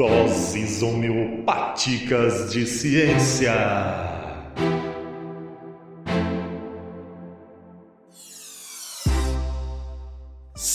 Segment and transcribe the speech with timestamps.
[0.00, 4.09] Doses homeopáticas de ciência.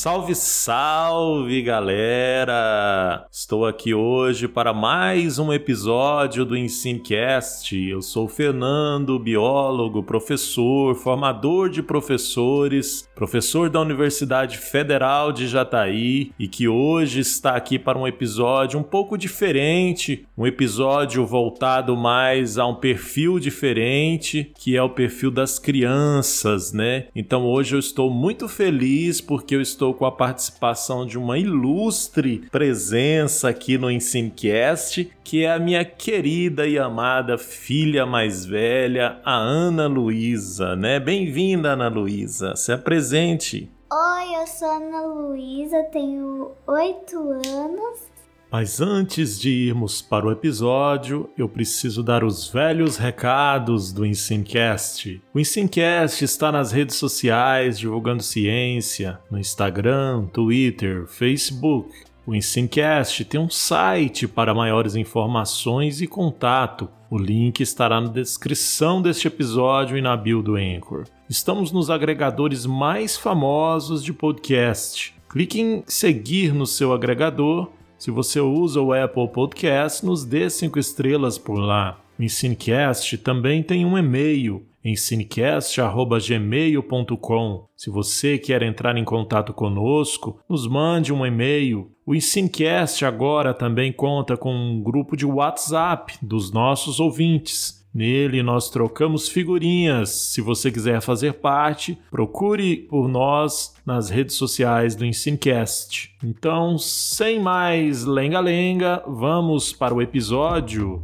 [0.06, 3.26] Salve, salve galera!
[3.32, 7.76] Estou aqui hoje para mais um episódio do Ensinecast.
[7.76, 16.48] Eu sou Fernando, biólogo, professor, formador de professores, professor da Universidade Federal de Jataí e
[16.48, 22.68] que hoje está aqui para um episódio um pouco diferente, um episódio voltado mais a
[22.68, 27.08] um perfil diferente, que é o perfil das crianças, né?
[27.16, 32.48] Então hoje eu estou muito feliz porque eu estou com a participação de uma ilustre
[32.52, 39.36] presença aqui no Ensinecast, que é a minha querida e amada filha mais velha, a
[39.36, 41.00] Ana Luísa, né?
[41.00, 42.56] Bem-vinda, Ana Luísa.
[42.56, 43.72] Se apresente.
[43.92, 48.15] Oi, eu sou a Ana Luísa, tenho oito anos
[48.52, 55.22] mas antes de irmos para o episódio, eu preciso dar os velhos recados do Ensinecast.
[55.34, 61.90] O Ensinecast está nas redes sociais divulgando ciência, no Instagram, Twitter, Facebook.
[62.26, 66.90] O Ensinecast tem um site para maiores informações e contato.
[67.10, 71.04] O link estará na descrição deste episódio e na bio do Anchor.
[71.30, 75.14] Estamos nos agregadores mais famosos de podcast.
[75.30, 80.78] Clique em seguir no seu agregador se você usa o Apple Podcast, nos dê cinco
[80.78, 82.00] estrelas por lá.
[82.18, 87.66] O Ensinecast também tem um e-mail, ensinecast.gmail.com.
[87.76, 91.92] Se você quer entrar em contato conosco, nos mande um e-mail.
[92.06, 97.75] O Ensinecast agora também conta com um grupo de WhatsApp dos nossos ouvintes.
[97.96, 100.10] Nele nós trocamos figurinhas.
[100.10, 106.14] Se você quiser fazer parte, procure por nós nas redes sociais do Ensinecast.
[106.22, 111.02] Então, sem mais lenga-lenga, vamos para o episódio.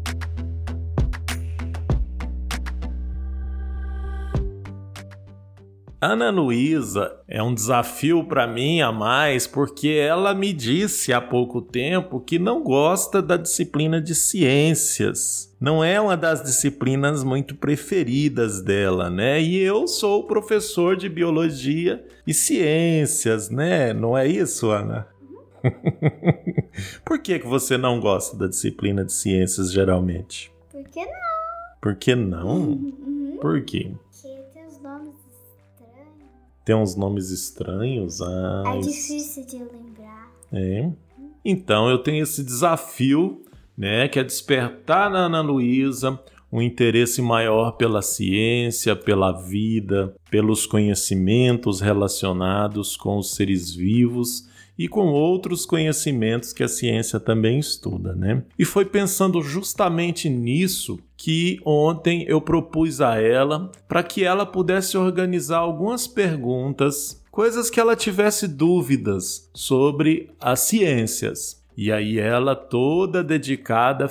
[6.03, 11.61] Ana Luísa é um desafio para mim a mais porque ela me disse há pouco
[11.61, 15.55] tempo que não gosta da disciplina de ciências.
[15.61, 19.39] Não é uma das disciplinas muito preferidas dela, né?
[19.39, 23.93] E eu sou professor de biologia e ciências, né?
[23.93, 25.07] Não é isso, Ana?
[27.05, 30.51] Por que, que você não gosta da disciplina de ciências geralmente?
[30.71, 31.11] Por que não?
[31.79, 32.57] Por que não?
[32.57, 33.37] Uhum.
[33.39, 33.91] Por quê?
[36.63, 38.21] Tem uns nomes estranhos.
[38.21, 40.31] Ah, é difícil de lembrar.
[40.53, 40.89] É.
[41.43, 43.43] Então eu tenho esse desafio,
[43.77, 46.19] né, que é despertar na Ana Luísa
[46.51, 54.50] um interesse maior pela ciência, pela vida, pelos conhecimentos relacionados com os seres vivos
[54.81, 58.41] e com outros conhecimentos que a ciência também estuda, né?
[58.57, 64.97] E foi pensando justamente nisso que ontem eu propus a ela para que ela pudesse
[64.97, 71.61] organizar algumas perguntas, coisas que ela tivesse dúvidas sobre as ciências.
[71.77, 74.09] E aí ela toda dedicada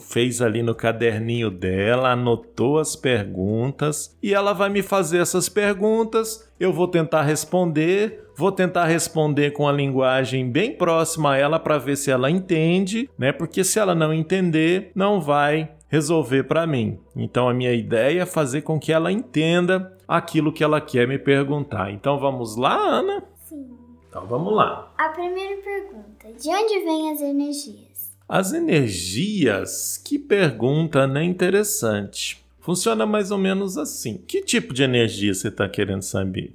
[0.00, 6.50] fez ali no caderninho dela, anotou as perguntas e ela vai me fazer essas perguntas,
[6.58, 11.76] eu vou tentar responder, vou tentar responder com a linguagem bem próxima a ela para
[11.76, 13.32] ver se ela entende, né?
[13.32, 17.00] Porque se ela não entender, não vai resolver para mim.
[17.16, 21.18] Então a minha ideia é fazer com que ela entenda aquilo que ela quer me
[21.18, 21.90] perguntar.
[21.90, 23.24] Então vamos lá, Ana?
[23.44, 23.66] Sim.
[24.08, 24.88] Então vamos lá.
[24.96, 28.12] A primeira pergunta: de onde vêm as energias?
[28.28, 29.96] As energias?
[29.98, 31.24] Que pergunta, né?
[31.24, 32.40] Interessante.
[32.60, 34.22] Funciona mais ou menos assim.
[34.28, 36.54] Que tipo de energia você está querendo saber?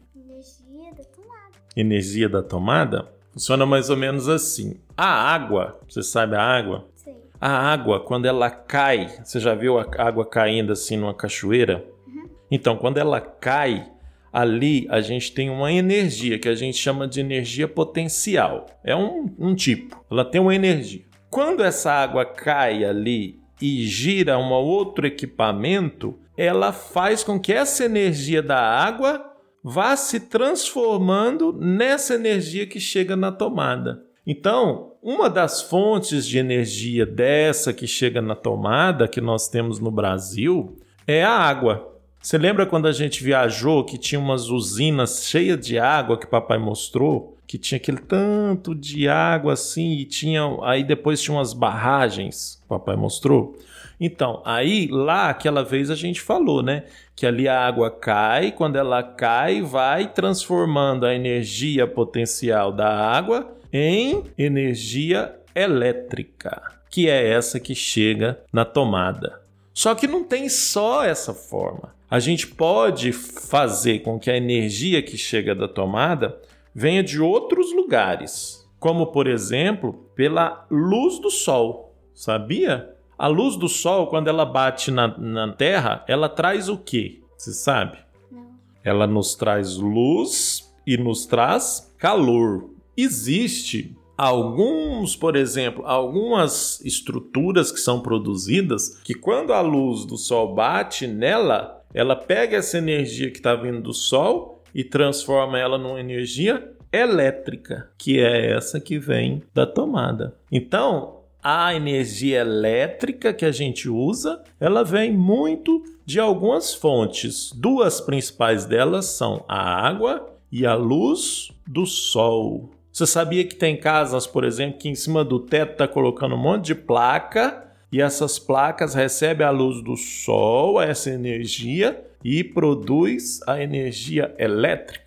[1.75, 3.11] Energia da tomada.
[3.31, 4.79] Funciona mais ou menos assim.
[4.95, 6.88] A água, você sabe a água?
[6.95, 7.16] Sim.
[7.41, 11.84] A água, quando ela cai, você já viu a água caindo assim numa cachoeira?
[12.07, 12.29] Uhum.
[12.51, 13.89] Então, quando ela cai,
[14.34, 18.66] ali a gente tem uma energia que a gente chama de energia potencial.
[18.84, 21.03] É um, um tipo, ela tem uma energia.
[21.29, 27.85] Quando essa água cai ali e gira um outro equipamento, ela faz com que essa
[27.85, 29.33] energia da água
[29.64, 34.04] vá se transformando nessa energia que chega na tomada.
[34.26, 39.92] Então, uma das fontes de energia dessa que chega na tomada que nós temos no
[39.92, 41.92] Brasil é a água.
[42.22, 46.58] Você lembra quando a gente viajou que tinha umas usinas cheias de água que papai
[46.58, 47.34] mostrou?
[47.54, 52.96] que tinha aquele tanto de água assim e tinha aí depois tinha umas barragens, papai
[52.96, 53.56] mostrou.
[54.05, 56.84] Então, aí lá aquela vez a gente falou, né,
[57.16, 63.55] que ali a água cai, quando ela cai, vai transformando a energia potencial da água
[63.72, 69.41] em energia elétrica, que é essa que chega na tomada.
[69.73, 71.96] Só que não tem só essa forma.
[72.11, 76.38] A gente pode fazer com que a energia que chega da tomada
[76.76, 81.96] venha de outros lugares, como por exemplo pela luz do sol.
[82.14, 82.92] Sabia?
[83.18, 87.22] A luz do sol, quando ela bate na, na Terra, ela traz o quê?
[87.38, 87.98] Você sabe?
[88.32, 88.52] Não.
[88.84, 92.70] Ela nos traz luz e nos traz calor.
[92.98, 100.54] Existe alguns, por exemplo, algumas estruturas que são produzidas que quando a luz do sol
[100.54, 106.00] bate nela, ela pega essa energia que está vindo do sol e transforma ela numa
[106.00, 110.36] energia elétrica, que é essa que vem da tomada.
[110.52, 117.51] Então, a energia elétrica que a gente usa, ela vem muito de algumas fontes.
[117.53, 122.69] Duas principais delas são a água e a luz do sol.
[122.91, 126.41] Você sabia que tem casas, por exemplo, que em cima do teto está colocando um
[126.41, 133.41] monte de placa e essas placas recebem a luz do sol, essa energia, e produz
[133.45, 135.03] a energia elétrica?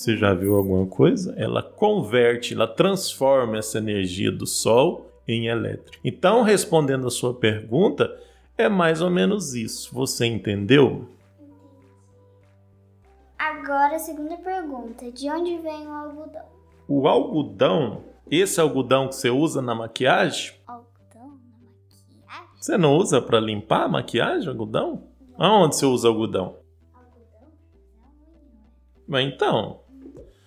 [0.00, 0.02] É.
[0.02, 1.34] Você já viu alguma coisa?
[1.36, 5.98] Ela converte, ela transforma essa energia do sol em elétrica.
[6.02, 8.10] Então, respondendo a sua pergunta,
[8.56, 9.94] é mais ou menos isso.
[9.94, 11.06] Você entendeu?
[13.38, 16.46] Agora, a segunda pergunta: de onde vem o algodão?
[16.88, 22.48] O algodão, esse algodão que você usa na maquiagem, Algodão na maquiagem?
[22.56, 25.04] você não usa para limpar a maquiagem, algodão?
[25.38, 26.56] Aonde você usa algodão?
[26.92, 27.48] Algodão?
[29.06, 29.79] Não, Mas então,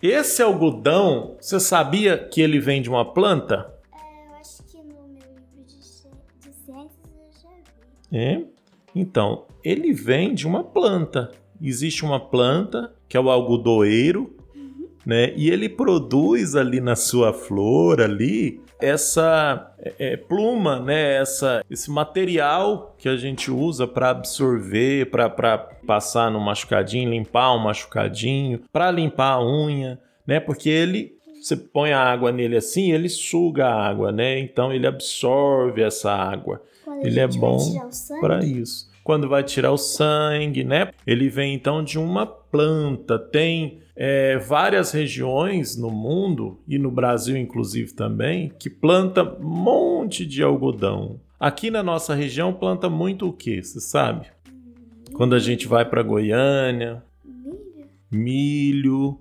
[0.07, 3.73] esse algodão, você sabia que ele vem de uma planta?
[3.93, 7.49] é, eu acho que no meu livro de, de ciências eu já
[8.11, 8.17] vi.
[8.17, 8.43] É.
[8.93, 11.31] Então, ele vem de uma planta.
[11.61, 14.35] Existe uma planta que é o algodoeiro,
[15.05, 15.33] né?
[15.35, 21.15] E ele produz ali na sua flor ali essa é, é, pluma, né?
[21.15, 25.29] Essa, esse material que a gente usa para absorver, para
[25.87, 30.39] passar no machucadinho, limpar um machucadinho, para limpar a unha, né?
[30.39, 34.39] Porque ele você põe a água nele assim, ele suga a água, né?
[34.39, 37.59] Então ele absorve essa água Quando Ele é bom
[38.21, 38.92] para isso.
[39.03, 40.91] Quando vai tirar o sangue, né?
[41.05, 43.19] Ele vem então de uma planta.
[43.19, 50.25] Tem é, várias regiões no mundo e no Brasil, inclusive também, que planta um monte
[50.25, 51.19] de algodão.
[51.39, 53.61] Aqui na nossa região planta muito o que?
[53.61, 54.27] Você sabe?
[55.13, 59.19] Quando a gente vai para Goiânia, milho, milho,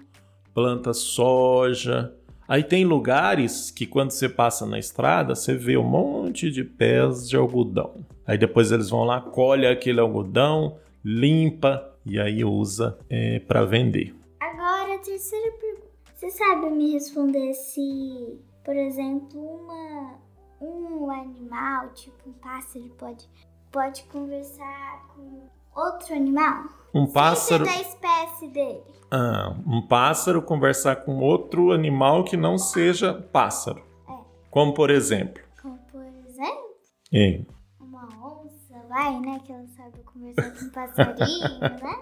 [0.54, 2.14] planta soja.
[2.46, 7.28] Aí tem lugares que quando você passa na estrada, você vê um monte de pés
[7.28, 8.04] de algodão.
[8.26, 12.98] Aí depois eles vão lá, colhe aquele algodão, limpa e aí usa
[13.46, 14.14] para vender.
[14.40, 15.92] Agora, a terceira pergunta.
[16.14, 20.14] Você sabe me responder se, por exemplo, uma,
[20.60, 23.28] um animal, tipo um pássaro, pode,
[23.72, 26.64] pode conversar com outro animal?
[26.94, 28.82] Um pássaro, ser da espécie dele.
[29.10, 33.82] ah, um pássaro conversar com outro animal que não seja pássaro.
[34.08, 34.12] É.
[34.50, 36.76] Como por exemplo, Como, por exemplo,
[37.10, 37.46] hein?
[37.80, 39.40] uma onça, vai, né?
[39.44, 41.96] Que ela sabe conversar com um passarinho, né?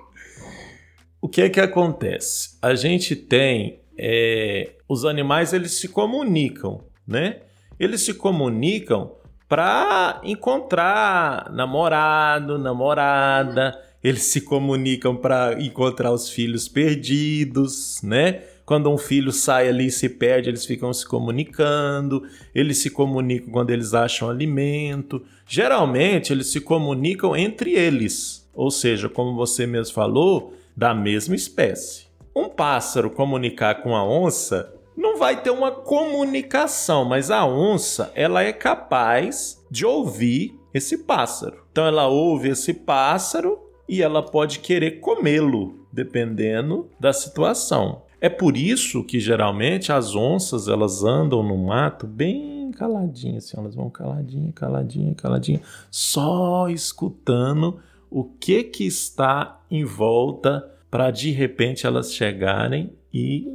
[1.23, 2.58] O que é que acontece?
[2.62, 7.43] A gente tem é, os animais eles se comunicam, né?
[7.78, 9.14] Eles se comunicam
[9.50, 13.76] para encontrar namorado, namorada.
[14.02, 18.45] Eles se comunicam para encontrar os filhos perdidos, né?
[18.64, 22.23] Quando um filho sai ali e se perde, eles ficam se comunicando.
[22.54, 25.21] Eles se comunicam quando eles acham alimento.
[25.49, 28.49] Geralmente, eles se comunicam entre eles.
[28.54, 32.04] Ou seja, como você mesmo falou, da mesma espécie.
[32.35, 38.42] Um pássaro comunicar com a onça não vai ter uma comunicação, mas a onça ela
[38.42, 41.64] é capaz de ouvir esse pássaro.
[41.73, 48.02] Então ela ouve esse pássaro e ela pode querer comê-lo, dependendo da situação.
[48.20, 53.75] É por isso que geralmente as onças elas andam no mato bem caladinhas, assim, elas
[53.75, 57.80] vão caladinha, caladinha, caladinha, só escutando
[58.11, 63.47] o que que está em volta para de repente elas chegarem e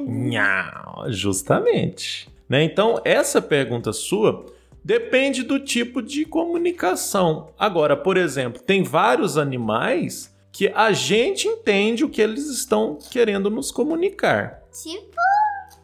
[0.00, 2.28] Nhau, justamente.
[2.48, 2.62] Né?
[2.64, 4.46] Então, essa pergunta sua
[4.82, 7.50] depende do tipo de comunicação.
[7.58, 13.50] Agora, por exemplo, tem vários animais que a gente entende o que eles estão querendo
[13.50, 14.62] nos comunicar.
[14.82, 15.14] Tipo,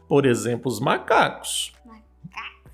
[0.09, 1.73] Por exemplo, os macacos.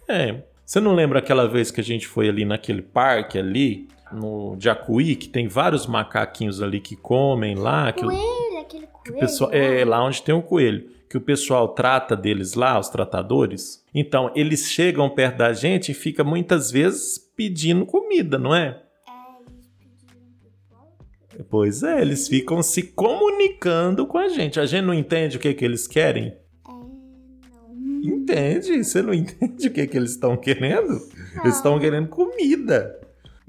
[0.09, 0.43] É.
[0.65, 5.17] Você não lembra aquela vez que a gente foi ali naquele parque ali, no Jacuí,
[5.17, 8.50] que tem vários macaquinhos ali que comem lá, que aquele
[9.05, 12.79] que o pessoal é lá onde tem o coelho que o pessoal trata deles lá,
[12.79, 13.85] os tratadores.
[13.93, 18.81] Então, eles chegam perto da gente e fica muitas vezes pedindo comida, não é?
[21.37, 21.43] É.
[21.51, 24.61] Pois é, eles ficam se comunicando com a gente.
[24.61, 26.29] A gente não entende o que, que eles querem?
[26.29, 26.41] É.
[28.05, 28.85] Entende?
[28.85, 30.93] Você não entende o que, que eles estão querendo?
[31.43, 33.00] Eles estão querendo comida.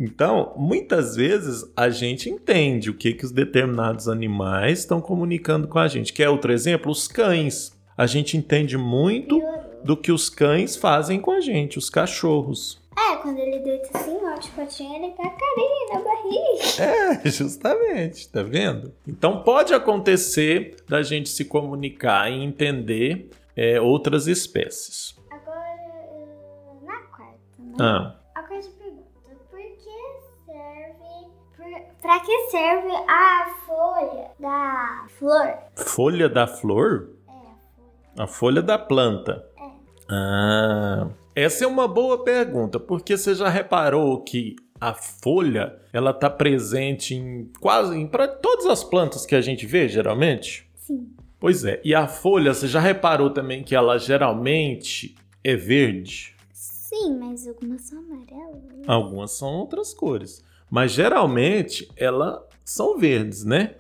[0.03, 5.77] Então, muitas vezes a gente entende o que, que os determinados animais estão comunicando com
[5.77, 6.12] a gente.
[6.12, 6.91] Quer outro exemplo?
[6.91, 7.79] Os cães.
[7.96, 9.39] A gente entende muito
[9.84, 12.81] do que os cães fazem com a gente, os cachorros.
[12.98, 17.22] É, quando ele deita assim, ó, de patinha, ele tá carinho na barriga.
[17.24, 18.91] É, justamente, tá vendo?
[19.08, 25.15] Então pode acontecer da gente se comunicar e entender é, outras espécies.
[25.29, 27.75] Agora, eh, na quarta, né?
[27.79, 29.03] Ah, A quarta pergunta,
[29.50, 29.91] por que
[30.46, 31.27] serve...
[32.12, 35.58] Por, pra que serve a folha da flor?
[35.77, 37.10] folha da flor?
[37.30, 38.62] É, a folha.
[38.62, 39.46] Da planta.
[39.58, 39.70] É.
[40.10, 46.30] Ah, essa é uma boa pergunta, porque você já reparou que a folha ela está
[46.30, 50.70] presente em quase em pra todas as plantas que a gente vê geralmente?
[50.75, 51.13] Sim.
[51.39, 56.36] Pois é, e a folha, você já reparou também que ela geralmente é verde?
[56.51, 58.63] Sim, mas algumas são amarelas.
[58.86, 63.75] Algumas são outras cores, mas geralmente elas são verdes, né?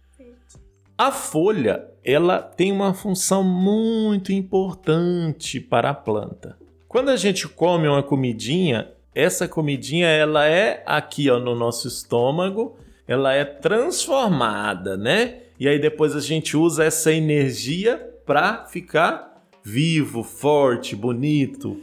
[0.97, 6.57] A folha, ela tem uma função muito importante para a planta.
[6.87, 12.77] Quando a gente come uma comidinha, essa comidinha ela é aqui ó, no nosso estômago,
[13.07, 15.39] ela é transformada, né?
[15.57, 21.79] E aí depois a gente usa essa energia para ficar vivo, forte, bonito.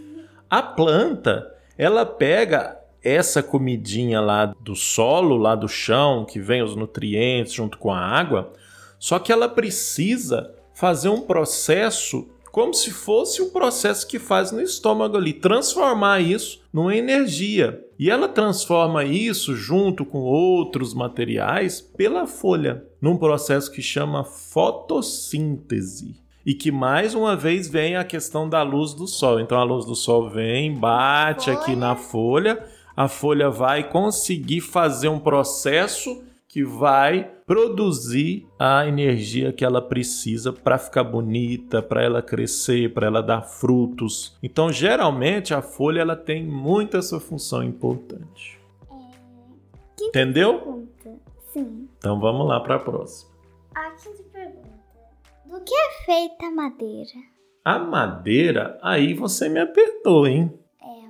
[0.51, 6.75] A planta, ela pega essa comidinha lá do solo, lá do chão, que vem os
[6.75, 8.53] nutrientes junto com a água,
[8.99, 14.61] só que ela precisa fazer um processo como se fosse um processo que faz no
[14.61, 17.85] estômago ali, transformar isso numa energia.
[17.99, 26.17] E ela transforma isso junto com outros materiais pela folha, num processo que chama fotossíntese.
[26.45, 29.39] E que mais uma vez vem a questão da luz do sol.
[29.39, 32.65] Então a luz do sol vem, bate aqui na folha,
[32.99, 40.53] a folha vai conseguir fazer um processo que vai produzir a energia que ela precisa
[40.53, 44.37] para ficar bonita, para ela crescer, para ela dar frutos.
[44.43, 48.59] Então, geralmente a folha ela tem muito essa função importante.
[50.03, 50.59] Entendeu?
[50.59, 51.21] Pergunta.
[51.53, 51.89] Sim.
[51.99, 53.31] Então vamos lá para a próxima.
[53.77, 54.69] A quinta pergunta.
[55.47, 57.13] Do que é feita a madeira?
[57.65, 60.53] A madeira, aí você me apertou, hein?
[60.83, 61.08] É.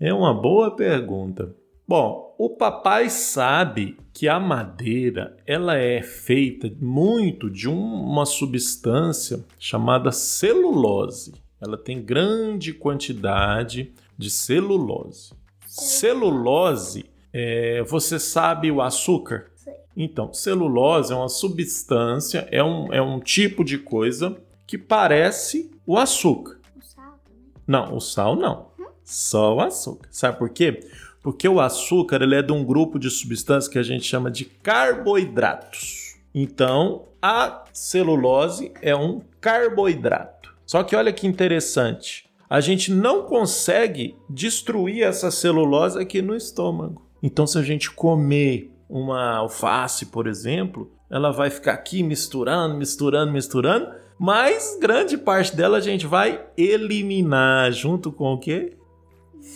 [0.00, 1.54] É uma boa pergunta.
[1.86, 9.44] Bom, o papai sabe que a madeira ela é feita muito de um- uma substância
[9.58, 11.34] chamada celulose.
[11.60, 15.32] Ela tem grande quantidade de celulose.
[15.66, 19.50] Celulose, é, você sabe o açúcar?
[19.96, 24.36] Então, celulose é uma substância, é um, é um tipo de coisa
[24.66, 26.58] que parece o açúcar.
[26.76, 27.52] O sal também?
[27.66, 28.66] Não, o sal não.
[29.04, 30.08] Só o açúcar.
[30.10, 30.80] Sabe por quê?
[31.22, 34.44] Porque o açúcar ele é de um grupo de substâncias que a gente chama de
[34.44, 36.16] carboidratos.
[36.34, 40.54] Então, a celulose é um carboidrato.
[40.66, 42.28] Só que olha que interessante.
[42.48, 47.02] A gente não consegue destruir essa celulose aqui no estômago.
[47.22, 53.32] Então, se a gente comer uma alface, por exemplo, ela vai ficar aqui misturando, misturando,
[53.32, 58.76] misturando, mas grande parte dela a gente vai eliminar junto com o quê?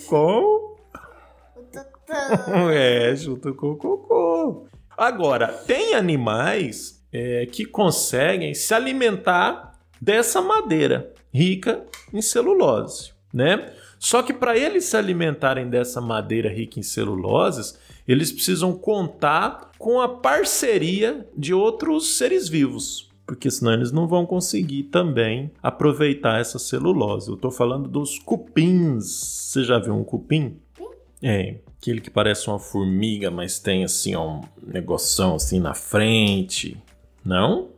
[0.08, 0.76] Com
[1.56, 2.68] O tutã.
[2.72, 4.66] é, junto com o cocô.
[4.96, 13.72] Agora, tem animais é, que conseguem se alimentar dessa madeira rica em celulose, né?
[13.98, 20.00] Só que para eles se alimentarem dessa madeira rica em celuloses, eles precisam contar com
[20.00, 26.58] a parceria de outros seres vivos, porque senão eles não vão conseguir também aproveitar essa
[26.58, 27.28] celulose.
[27.28, 29.04] Eu estou falando dos cupins.
[29.04, 30.56] Você já viu um cupim?
[31.22, 36.82] É, aquele que parece uma formiga, mas tem assim ó, um negoção assim na frente.
[37.22, 37.68] Não?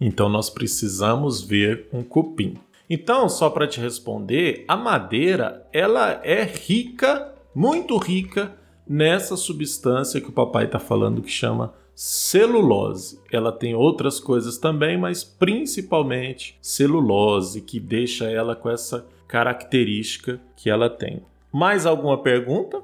[0.00, 2.54] Então nós precisamos ver um cupim.
[2.88, 8.56] Então, só para te responder, a madeira, ela é rica, muito rica
[8.88, 13.18] nessa substância que o papai está falando que chama celulose.
[13.32, 20.68] Ela tem outras coisas também, mas principalmente celulose, que deixa ela com essa característica que
[20.68, 21.22] ela tem.
[21.50, 22.82] Mais alguma pergunta?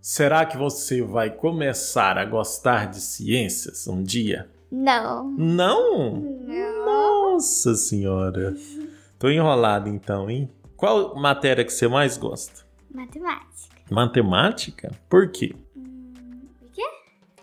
[0.00, 4.48] Será que você vai começar a gostar de ciências um dia?
[4.72, 5.30] Não.
[5.32, 6.12] Não?
[6.14, 6.86] Não.
[7.34, 8.56] Nossa senhora.
[9.18, 10.50] Tô enrolado então, hein?
[10.76, 12.64] Qual matéria que você mais gosta?
[12.90, 13.76] Matemática.
[13.90, 14.92] Matemática?
[15.08, 15.54] Por quê?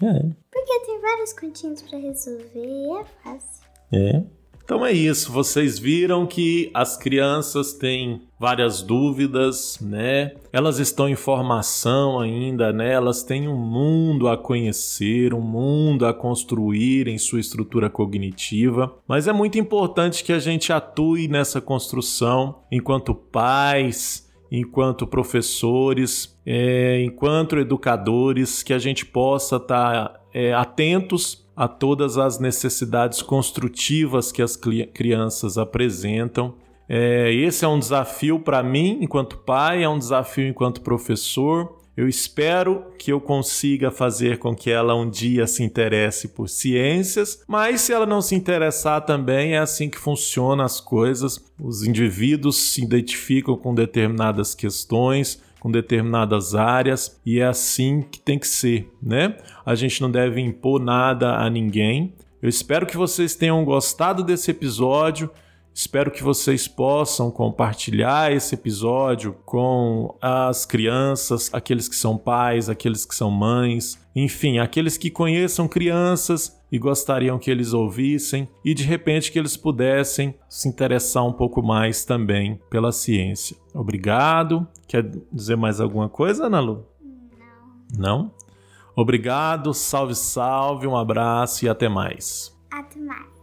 [0.02, 0.30] É.
[0.52, 3.68] Porque tem vários continhos pra resolver e é fácil.
[3.92, 4.24] É.
[4.68, 10.34] Então é isso, vocês viram que as crianças têm várias dúvidas, né?
[10.52, 12.92] Elas estão em formação ainda, né?
[12.92, 19.26] Elas têm um mundo a conhecer, um mundo a construir em sua estrutura cognitiva, mas
[19.26, 27.58] é muito importante que a gente atue nessa construção enquanto pais, enquanto professores, é, enquanto
[27.58, 34.42] educadores, que a gente possa estar tá, é, atentos a todas as necessidades construtivas que
[34.42, 36.54] as crianças apresentam.
[36.88, 41.77] É, esse é um desafio para mim, enquanto pai, é um desafio enquanto professor.
[41.98, 47.42] Eu espero que eu consiga fazer com que ela um dia se interesse por ciências,
[47.48, 51.44] mas se ela não se interessar também, é assim que funcionam as coisas.
[51.60, 58.38] Os indivíduos se identificam com determinadas questões, com determinadas áreas e é assim que tem
[58.38, 59.36] que ser, né?
[59.66, 62.14] A gente não deve impor nada a ninguém.
[62.40, 65.32] Eu espero que vocês tenham gostado desse episódio.
[65.78, 73.06] Espero que vocês possam compartilhar esse episódio com as crianças, aqueles que são pais, aqueles
[73.06, 78.82] que são mães, enfim, aqueles que conheçam crianças e gostariam que eles ouvissem e de
[78.82, 83.56] repente que eles pudessem se interessar um pouco mais também pela ciência.
[83.72, 84.68] Obrigado.
[84.88, 86.88] Quer dizer mais alguma coisa, Ana Lu?
[87.94, 88.00] Não.
[88.00, 88.32] Não?
[88.96, 92.52] Obrigado, salve, salve, um abraço e até mais.
[92.72, 93.37] Até mais.